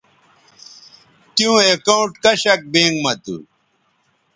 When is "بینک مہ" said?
2.71-3.13